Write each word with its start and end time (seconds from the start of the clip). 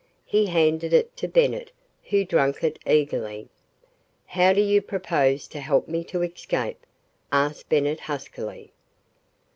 He 0.25 0.47
handed 0.47 0.93
it 0.93 1.15
to 1.17 1.27
Bennett, 1.27 1.69
who 2.05 2.25
drank 2.25 2.63
it 2.63 2.79
eagerly. 2.87 3.49
"How 4.25 4.51
do 4.51 4.59
you 4.59 4.81
propose 4.81 5.47
to 5.49 5.59
help 5.59 5.87
me 5.87 6.03
to 6.05 6.23
escape?" 6.23 6.87
asked 7.31 7.69
Bennett 7.69 7.99
huskily. 7.99 8.71